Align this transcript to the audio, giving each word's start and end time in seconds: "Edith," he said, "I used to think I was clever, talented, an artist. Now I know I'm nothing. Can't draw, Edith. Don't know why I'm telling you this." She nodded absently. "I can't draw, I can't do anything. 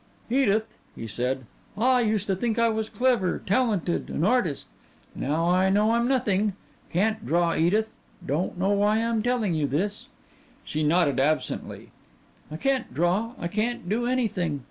"Edith," 0.31 0.73
he 0.95 1.05
said, 1.05 1.45
"I 1.77 2.01
used 2.01 2.25
to 2.25 2.35
think 2.35 2.57
I 2.57 2.69
was 2.69 2.89
clever, 2.89 3.39
talented, 3.45 4.09
an 4.09 4.23
artist. 4.23 4.65
Now 5.13 5.47
I 5.51 5.69
know 5.69 5.91
I'm 5.91 6.07
nothing. 6.07 6.53
Can't 6.91 7.23
draw, 7.23 7.53
Edith. 7.53 7.99
Don't 8.25 8.57
know 8.57 8.71
why 8.71 8.97
I'm 9.05 9.21
telling 9.21 9.53
you 9.53 9.67
this." 9.67 10.07
She 10.63 10.81
nodded 10.81 11.19
absently. 11.19 11.91
"I 12.49 12.57
can't 12.57 12.91
draw, 12.91 13.33
I 13.37 13.47
can't 13.47 13.87
do 13.87 14.07
anything. 14.07 14.59